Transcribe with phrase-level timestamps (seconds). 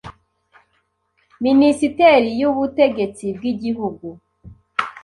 [1.43, 4.07] Minisiteri y'ubutegetsi bw'igihugu